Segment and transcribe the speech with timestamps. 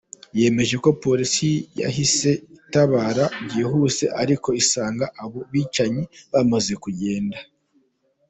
[0.39, 1.49] Yemeje ko Polisi
[1.81, 7.37] yahise itabara byihuse ariko isanga abo bicanyi bamaze kugenda.